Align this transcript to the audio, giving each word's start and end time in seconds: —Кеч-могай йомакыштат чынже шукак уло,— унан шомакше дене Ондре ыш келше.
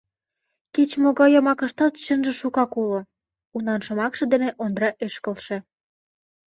—Кеч-могай 0.75 1.29
йомакыштат 1.33 1.93
чынже 2.05 2.33
шукак 2.39 2.71
уло,— 2.81 2.99
унан 3.55 3.79
шомакше 3.85 4.23
дене 4.33 4.49
Ондре 4.63 4.89
ыш 5.05 5.15
келше. 5.23 5.57